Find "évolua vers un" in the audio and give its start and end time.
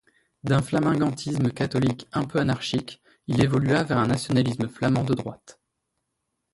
3.43-4.07